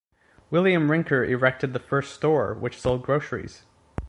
William 0.49 0.87
Rinker 0.89 1.29
erected 1.29 1.73
the 1.73 1.79
first 1.79 2.15
store, 2.15 2.55
which 2.55 2.81
sold 2.81 3.03
groceries. 3.03 3.67